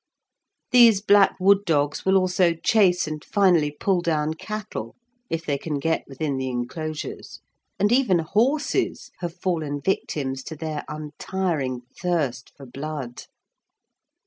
[0.71, 4.95] These black wood dogs will also chase and finally pull down cattle,
[5.29, 7.39] if they can get within the enclosures,
[7.77, 13.25] and even horses have fallen victims to their untiring thirst for blood.